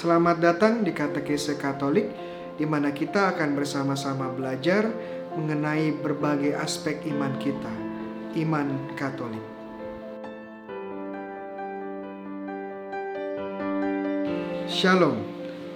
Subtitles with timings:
[0.00, 2.08] Selamat datang di Katekese Katolik,
[2.56, 4.88] di mana kita akan bersama-sama belajar
[5.36, 7.68] mengenai berbagai aspek iman kita,
[8.40, 9.44] iman Katolik.
[14.72, 15.20] Shalom,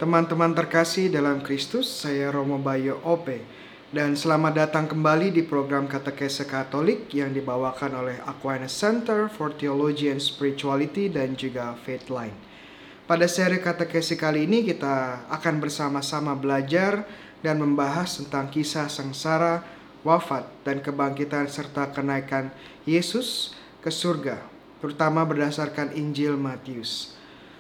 [0.01, 3.45] teman-teman terkasih dalam Kristus, saya Romo Bayo Ope,
[3.93, 10.09] dan selamat datang kembali di program Katekese Katolik yang dibawakan oleh Aquinas Center for Theology
[10.09, 12.54] and Spirituality dan juga Faith Line.
[13.05, 17.05] Pada seri katekesi kali ini kita akan bersama-sama belajar
[17.45, 19.61] dan membahas tentang kisah sengsara,
[20.01, 22.49] wafat, dan kebangkitan serta kenaikan
[22.89, 23.53] Yesus
[23.85, 24.41] ke surga,
[24.81, 27.13] terutama berdasarkan Injil Matius.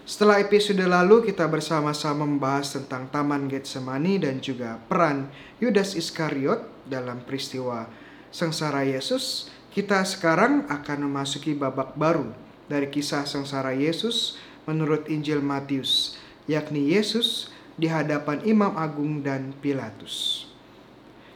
[0.09, 5.29] Setelah episode lalu kita bersama-sama membahas tentang Taman Getsemani dan juga peran
[5.61, 7.85] Yudas Iskariot dalam peristiwa
[8.33, 12.33] sengsara Yesus, kita sekarang akan memasuki babak baru
[12.65, 16.17] dari kisah sengsara Yesus menurut Injil Matius,
[16.49, 20.47] yakni Yesus di hadapan Imam Agung dan Pilatus.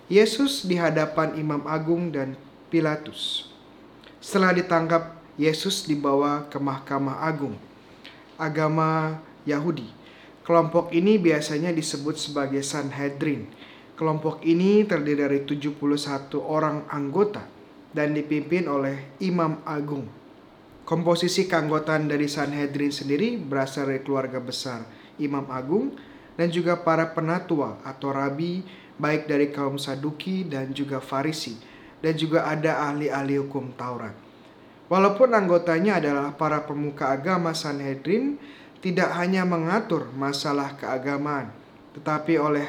[0.08, 2.32] Yesus di hadapan Imam Agung dan
[2.72, 3.52] Pilatus.
[4.24, 7.54] Setelah ditangkap, Yesus dibawa ke Mahkamah Agung,
[8.34, 9.86] agama Yahudi.
[10.42, 13.46] Kelompok ini biasanya disebut sebagai Sanhedrin.
[13.94, 15.76] Kelompok ini terdiri dari 71
[16.40, 17.44] orang anggota
[17.92, 20.08] dan dipimpin oleh Imam Agung.
[20.88, 24.88] Komposisi keanggotaan dari Sanhedrin sendiri berasal dari keluarga besar
[25.20, 25.92] Imam Agung
[26.40, 28.64] dan juga para penatua atau rabi
[28.96, 31.60] baik dari kaum Saduki dan juga Farisi
[32.00, 34.16] dan juga ada ahli-ahli hukum Taurat.
[34.88, 38.40] Walaupun anggotanya adalah para pemuka agama Sanhedrin,
[38.80, 41.52] tidak hanya mengatur masalah keagamaan,
[42.00, 42.64] tetapi oleh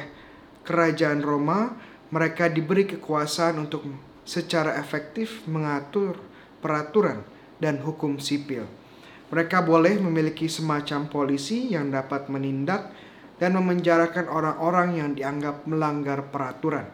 [0.68, 1.72] kerajaan Roma
[2.12, 3.88] mereka diberi kekuasaan untuk
[4.28, 6.20] secara efektif mengatur
[6.60, 8.66] peraturan dan hukum sipil.
[9.30, 12.90] Mereka boleh memiliki semacam polisi yang dapat menindak
[13.38, 16.90] dan memenjarakan orang-orang yang dianggap melanggar peraturan.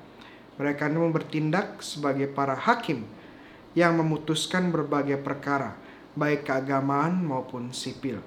[0.61, 3.09] Mereka bertindak sebagai para hakim
[3.77, 5.77] yang memutuskan berbagai perkara,
[6.17, 8.21] baik keagamaan maupun sipil.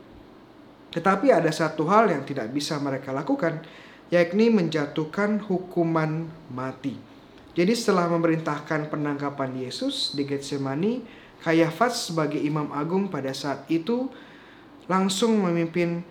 [0.89, 3.61] Tetapi ada satu hal yang tidak bisa mereka lakukan,
[4.09, 6.97] yakni menjatuhkan hukuman mati.
[7.53, 11.01] Jadi setelah memerintahkan penangkapan Yesus di Getsemani,
[11.39, 14.11] Kayafas sebagai imam agung pada saat itu
[14.91, 16.03] langsung memimpin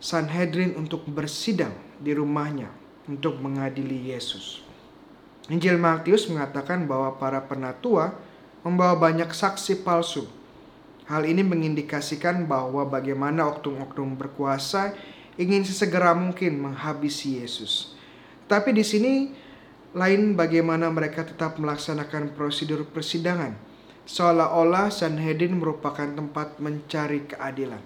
[0.00, 2.72] Sanhedrin untuk bersidang di rumahnya
[3.06, 4.64] untuk mengadili Yesus.
[5.52, 8.16] Injil Matius mengatakan bahwa para penatua
[8.66, 10.24] membawa banyak saksi palsu.
[11.06, 14.94] Hal ini mengindikasikan bahwa bagaimana oknum-oknum berkuasa
[15.36, 17.92] ingin sesegera mungkin menghabisi Yesus.
[18.46, 19.14] Tapi di sini
[19.94, 23.69] lain bagaimana mereka tetap melaksanakan prosedur persidangan
[24.10, 27.78] seolah-olah Sanhedrin merupakan tempat mencari keadilan.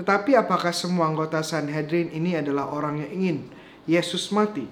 [0.00, 3.38] Tetapi apakah semua anggota Sanhedrin ini adalah orang yang ingin
[3.84, 4.64] Yesus mati?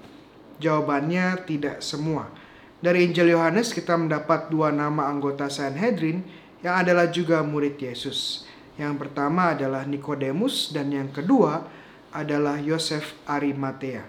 [0.57, 2.33] Jawabannya tidak semua.
[2.81, 6.25] Dari Injil Yohanes kita mendapat dua nama anggota Sanhedrin
[6.65, 8.49] yang adalah juga murid Yesus.
[8.81, 11.69] Yang pertama adalah Nikodemus dan yang kedua
[12.17, 14.09] adalah Yosef Arimatea.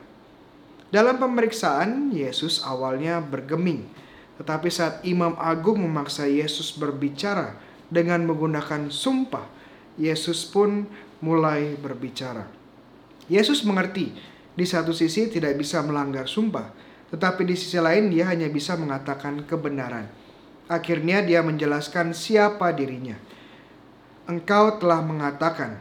[0.87, 4.06] Dalam pemeriksaan, Yesus awalnya bergeming
[4.37, 7.57] tetapi saat Imam Agung memaksa Yesus berbicara
[7.89, 9.45] dengan menggunakan sumpah,
[9.97, 10.85] Yesus pun
[11.19, 12.45] mulai berbicara.
[13.27, 14.13] Yesus mengerti
[14.53, 16.69] di satu sisi tidak bisa melanggar sumpah,
[17.09, 20.05] tetapi di sisi lain dia hanya bisa mengatakan kebenaran.
[20.69, 23.17] Akhirnya dia menjelaskan siapa dirinya.
[24.27, 25.79] Engkau telah mengatakan,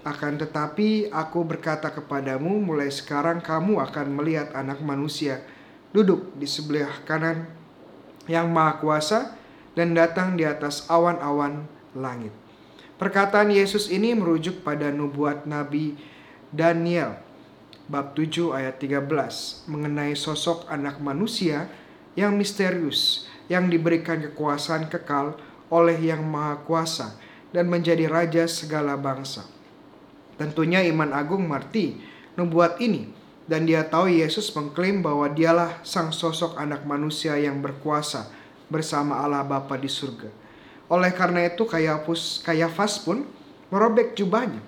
[0.00, 5.44] akan tetapi aku berkata kepadamu mulai sekarang kamu akan melihat anak manusia
[5.92, 7.59] duduk di sebelah kanan
[8.26, 9.38] yang maha kuasa
[9.78, 11.64] dan datang di atas awan-awan
[11.94, 12.34] langit.
[13.00, 15.96] Perkataan Yesus ini merujuk pada nubuat Nabi
[16.52, 17.16] Daniel
[17.88, 19.08] bab 7 ayat 13
[19.66, 21.66] mengenai sosok anak manusia
[22.14, 25.34] yang misterius yang diberikan kekuasaan kekal
[25.72, 27.18] oleh yang maha kuasa
[27.50, 29.42] dan menjadi raja segala bangsa.
[30.38, 31.98] Tentunya iman agung marti
[32.38, 33.19] nubuat ini
[33.50, 38.30] dan dia tahu Yesus mengklaim bahwa dialah sang sosok anak manusia yang berkuasa
[38.70, 40.30] bersama Allah Bapa di surga.
[40.86, 43.26] Oleh karena itu Kayafus, Kayafas pun
[43.74, 44.62] merobek jubahnya.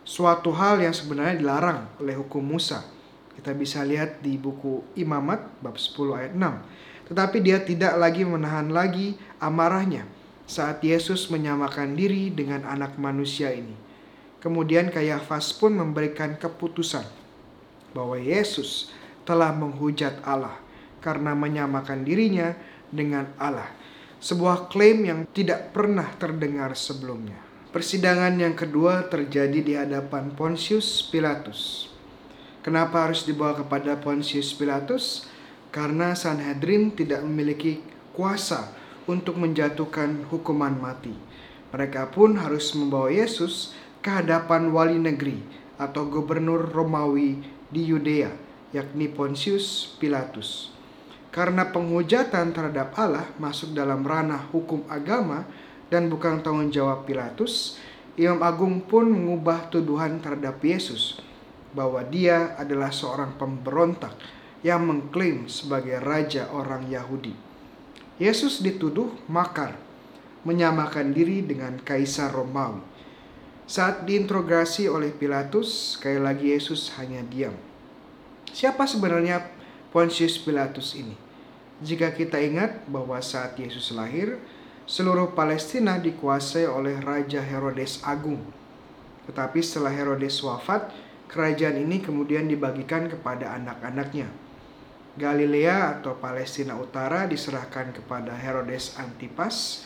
[0.00, 2.88] Suatu hal yang sebenarnya dilarang oleh hukum Musa.
[3.36, 7.12] Kita bisa lihat di buku Imamat bab 10 ayat 6.
[7.12, 10.08] Tetapi dia tidak lagi menahan lagi amarahnya
[10.48, 13.76] saat Yesus menyamakan diri dengan anak manusia ini.
[14.40, 17.25] Kemudian Kayafas pun memberikan keputusan
[17.96, 18.92] bahwa Yesus
[19.24, 20.60] telah menghujat Allah
[21.00, 22.52] karena menyamakan dirinya
[22.92, 23.72] dengan Allah.
[24.20, 27.36] Sebuah klaim yang tidak pernah terdengar sebelumnya.
[27.72, 31.92] Persidangan yang kedua terjadi di hadapan Pontius Pilatus.
[32.64, 35.28] Kenapa harus dibawa kepada Pontius Pilatus?
[35.70, 37.84] Karena Sanhedrin tidak memiliki
[38.16, 38.72] kuasa
[39.04, 41.12] untuk menjatuhkan hukuman mati.
[41.70, 45.44] Mereka pun harus membawa Yesus ke hadapan wali negeri
[45.76, 48.30] atau gubernur Romawi di Yudea,
[48.70, 50.70] yakni Pontius Pilatus.
[51.34, 55.44] Karena penghujatan terhadap Allah masuk dalam ranah hukum agama,
[55.86, 57.78] dan bukan tanggung jawab Pilatus,
[58.16, 61.20] Imam Agung pun mengubah tuduhan terhadap Yesus
[61.76, 64.16] bahwa dia adalah seorang pemberontak
[64.64, 67.36] yang mengklaim sebagai raja orang Yahudi.
[68.16, 69.76] Yesus dituduh makar,
[70.48, 72.95] menyamakan diri dengan kaisar Romawi.
[73.66, 77.50] Saat diinterogasi oleh Pilatus, sekali lagi Yesus hanya diam.
[78.54, 79.42] Siapa sebenarnya
[79.90, 81.18] Pontius Pilatus ini?
[81.82, 84.38] Jika kita ingat bahwa saat Yesus lahir,
[84.86, 88.38] seluruh Palestina dikuasai oleh Raja Herodes Agung.
[89.26, 90.94] Tetapi setelah Herodes wafat,
[91.26, 94.30] kerajaan ini kemudian dibagikan kepada anak-anaknya.
[95.18, 99.82] Galilea atau Palestina Utara diserahkan kepada Herodes Antipas.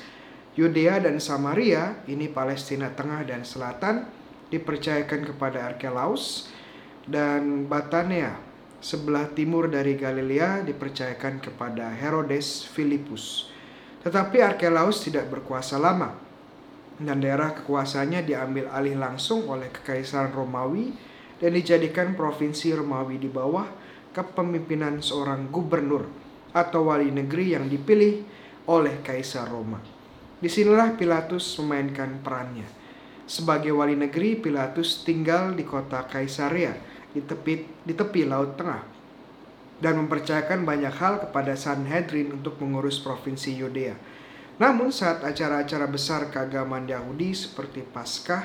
[0.58, 4.11] Yudea dan Samaria, ini Palestina Tengah dan Selatan,
[4.50, 6.50] dipercayakan kepada Arkelaus.
[7.06, 8.38] Dan Batania,
[8.82, 13.50] sebelah timur dari Galilea, dipercayakan kepada Herodes Filipus.
[14.02, 16.31] Tetapi Arkelaus tidak berkuasa lama
[17.00, 20.93] dan daerah kekuasaannya diambil alih langsung oleh Kekaisaran Romawi
[21.41, 23.64] dan dijadikan provinsi Romawi di bawah
[24.12, 26.05] kepemimpinan seorang gubernur
[26.53, 28.20] atau wali negeri yang dipilih
[28.69, 30.00] oleh Kaisar Roma.
[30.40, 32.64] Di sinilah Pilatus memainkan perannya.
[33.28, 36.75] Sebagai wali negeri, Pilatus tinggal di kota Kaisarea
[37.12, 39.00] di tepi, di tepi Laut Tengah
[39.81, 43.96] dan mempercayakan banyak hal kepada Sanhedrin untuk mengurus provinsi Yudea.
[44.60, 48.44] Namun saat acara-acara besar keagamaan Yahudi seperti Paskah,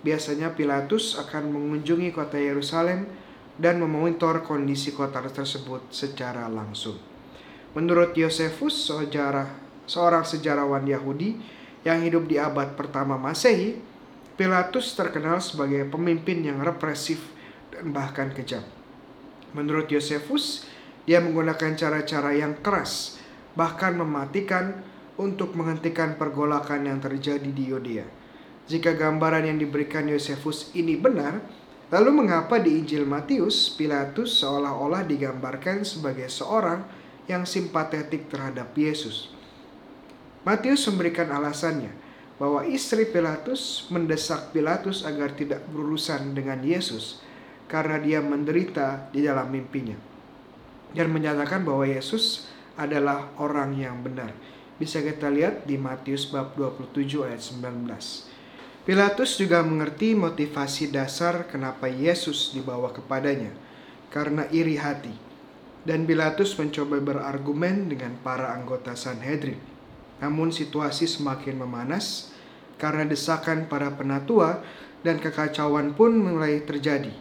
[0.00, 3.04] biasanya Pilatus akan mengunjungi kota Yerusalem
[3.60, 6.96] dan memonitor kondisi kota tersebut secara langsung.
[7.76, 11.36] Menurut Yosefus, sejarah, seorang sejarawan Yahudi
[11.84, 13.80] yang hidup di abad pertama Masehi,
[14.40, 17.28] Pilatus terkenal sebagai pemimpin yang represif
[17.68, 18.64] dan bahkan kejam.
[19.52, 20.64] Menurut Yosefus,
[21.04, 23.20] dia menggunakan cara-cara yang keras,
[23.52, 24.80] bahkan mematikan
[25.20, 28.08] untuk menghentikan pergolakan yang terjadi di Yudea.
[28.64, 31.42] Jika gambaran yang diberikan Yosefus ini benar,
[31.92, 36.86] lalu mengapa di Injil Matius Pilatus seolah-olah digambarkan sebagai seorang
[37.28, 39.36] yang simpatetik terhadap Yesus?
[40.40, 41.92] Matius memberikan alasannya
[42.40, 47.20] bahwa istri Pilatus mendesak Pilatus agar tidak berurusan dengan Yesus
[47.68, 50.10] karena dia menderita di dalam mimpinya
[50.96, 54.34] dan menyatakan bahwa Yesus adalah orang yang benar.
[54.80, 58.88] Bisa kita lihat di Matius bab 27 ayat 19.
[58.88, 63.52] Pilatus juga mengerti motivasi dasar kenapa Yesus dibawa kepadanya,
[64.08, 65.12] karena iri hati.
[65.84, 69.69] Dan Pilatus mencoba berargumen dengan para anggota Sanhedrin.
[70.20, 72.30] Namun situasi semakin memanas
[72.76, 74.60] karena desakan para penatua
[75.00, 77.12] dan kekacauan pun mulai terjadi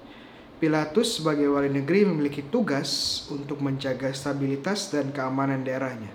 [0.60, 6.12] Pilatus sebagai wali negeri memiliki tugas untuk menjaga stabilitas dan keamanan daerahnya.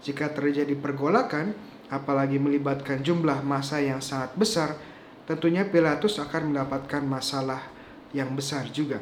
[0.00, 1.52] Jika terjadi pergolakan,
[1.92, 4.80] apalagi melibatkan jumlah massa yang sangat besar,
[5.28, 7.68] tentunya Pilatus akan mendapatkan masalah
[8.16, 8.96] yang besar juga.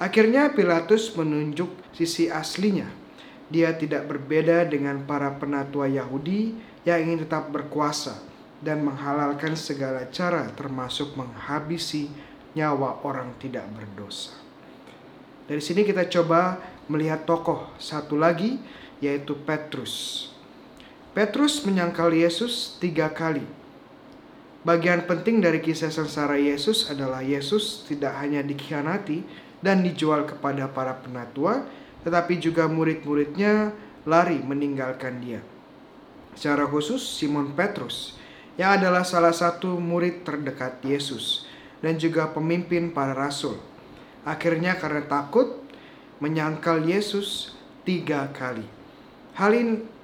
[0.00, 2.88] Akhirnya Pilatus menunjuk sisi aslinya.
[3.46, 8.18] Dia tidak berbeda dengan para penatua Yahudi yang ingin tetap berkuasa
[8.58, 12.10] dan menghalalkan segala cara termasuk menghabisi
[12.56, 14.34] nyawa orang tidak berdosa.
[15.46, 16.58] Dari sini kita coba
[16.90, 18.58] melihat tokoh satu lagi
[18.98, 20.26] yaitu Petrus.
[21.14, 23.44] Petrus menyangkal Yesus tiga kali.
[24.66, 29.22] Bagian penting dari kisah sengsara Yesus adalah Yesus tidak hanya dikhianati
[29.62, 31.62] dan dijual kepada para penatua,
[32.06, 33.74] tetapi juga murid-muridnya
[34.06, 35.42] lari meninggalkan dia.
[36.38, 38.14] Secara khusus Simon Petrus
[38.54, 41.50] yang adalah salah satu murid terdekat Yesus
[41.82, 43.58] dan juga pemimpin para rasul.
[44.22, 45.66] Akhirnya karena takut
[46.22, 48.64] menyangkal Yesus tiga kali.
[49.34, 49.52] Hal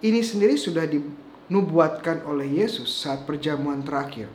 [0.03, 4.27] ini sendiri sudah dinubuatkan oleh Yesus saat perjamuan terakhir.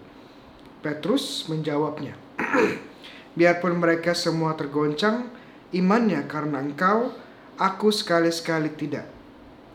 [0.81, 2.15] Petrus menjawabnya,
[3.37, 5.29] Biarpun mereka semua tergoncang,
[5.69, 7.13] imannya karena engkau,
[7.57, 9.09] aku sekali-sekali tidak.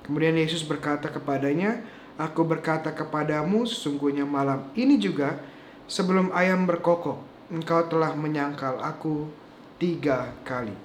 [0.02, 1.82] Kemudian Yesus berkata kepadanya,
[2.20, 5.40] Aku berkata kepadamu sesungguhnya malam ini juga
[5.88, 9.32] sebelum ayam berkokok, engkau telah menyangkal aku
[9.80, 10.76] tiga kali.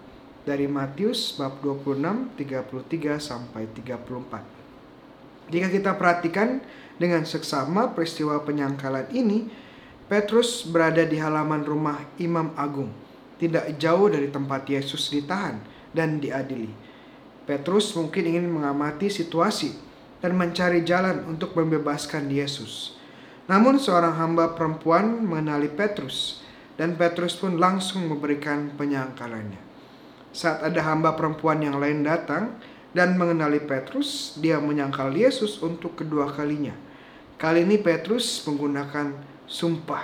[0.48, 5.52] Dari Matius bab 26, 33 sampai 34.
[5.52, 6.64] Jika kita perhatikan
[6.96, 9.52] dengan seksama peristiwa penyangkalan ini,
[10.08, 12.96] Petrus berada di halaman rumah Imam Agung,
[13.36, 15.60] tidak jauh dari tempat Yesus ditahan
[15.92, 16.87] dan diadili.
[17.48, 19.72] Petrus mungkin ingin mengamati situasi
[20.20, 23.00] dan mencari jalan untuk membebaskan Yesus.
[23.48, 26.44] Namun seorang hamba perempuan mengenali Petrus
[26.76, 29.64] dan Petrus pun langsung memberikan penyangkalannya.
[30.36, 32.60] Saat ada hamba perempuan yang lain datang
[32.92, 36.76] dan mengenali Petrus, dia menyangkal Yesus untuk kedua kalinya.
[37.40, 39.16] Kali ini Petrus menggunakan
[39.48, 40.04] sumpah.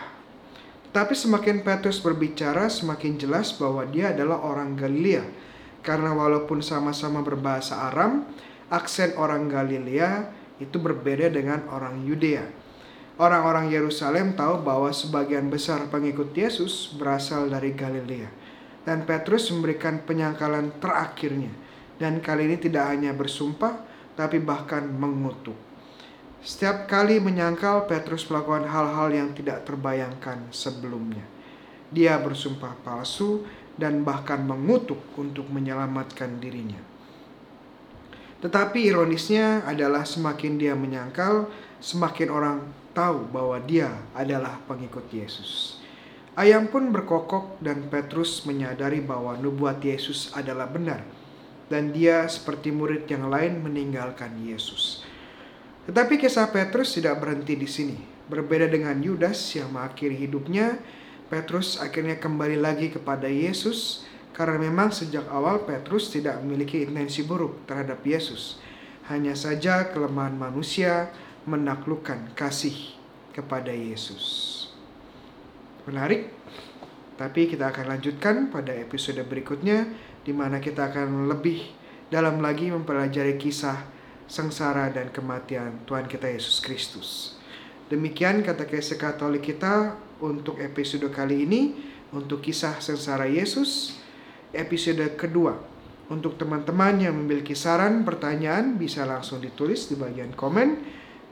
[0.93, 5.25] Tapi semakin Petrus berbicara, semakin jelas bahwa dia adalah orang Galilea.
[5.83, 8.23] Karena walaupun sama-sama berbahasa Aram,
[8.71, 10.31] aksen orang Galilea
[10.63, 12.47] itu berbeda dengan orang Yudea.
[13.19, 18.31] Orang-orang Yerusalem tahu bahwa sebagian besar pengikut Yesus berasal dari Galilea.
[18.87, 21.53] Dan Petrus memberikan penyangkalan terakhirnya.
[21.99, 23.85] Dan kali ini tidak hanya bersumpah,
[24.17, 25.55] tapi bahkan mengutuk.
[26.43, 31.23] Setiap kali menyangkal, Petrus melakukan hal-hal yang tidak terbayangkan sebelumnya.
[31.93, 33.45] Dia bersumpah palsu
[33.79, 36.79] dan bahkan mengutuk untuk menyelamatkan dirinya.
[38.43, 41.47] Tetapi ironisnya adalah semakin dia menyangkal,
[41.79, 42.57] semakin orang
[42.91, 45.79] tahu bahwa dia adalah pengikut Yesus.
[46.33, 51.05] Ayam pun berkokok dan Petrus menyadari bahwa nubuat Yesus adalah benar
[51.71, 55.05] dan dia seperti murid yang lain meninggalkan Yesus.
[55.89, 57.97] Tetapi kisah Petrus tidak berhenti di sini.
[58.23, 60.79] Berbeda dengan Yudas yang mengakhiri hidupnya,
[61.27, 64.03] Petrus akhirnya kembali lagi kepada Yesus
[64.33, 68.57] karena memang sejak awal Petrus tidak memiliki intensi buruk terhadap Yesus.
[69.07, 71.13] Hanya saja kelemahan manusia
[71.45, 72.95] menaklukkan kasih
[73.35, 74.51] kepada Yesus.
[75.83, 76.31] Menarik,
[77.19, 79.91] tapi kita akan lanjutkan pada episode berikutnya
[80.23, 81.67] di mana kita akan lebih
[82.07, 83.83] dalam lagi mempelajari kisah
[84.25, 87.35] sengsara dan kematian Tuhan kita Yesus Kristus.
[87.91, 91.61] Demikian kata kisah Katolik kita untuk episode kali ini
[92.15, 93.99] untuk kisah sengsara Yesus
[94.53, 95.57] episode kedua.
[96.07, 100.83] Untuk teman-teman yang memiliki saran, pertanyaan bisa langsung ditulis di bagian komen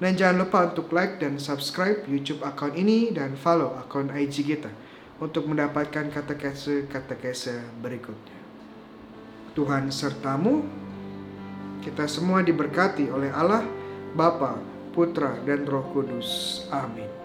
[0.01, 4.73] dan jangan lupa untuk like dan subscribe YouTube akun ini dan follow akun IG kita
[5.21, 8.39] untuk mendapatkan kata-kata berikutnya.
[9.53, 10.65] Tuhan sertamu
[11.85, 13.61] kita semua diberkati oleh Allah,
[14.17, 16.63] Bapa, Putra, dan Roh Kudus.
[16.69, 17.20] Amin.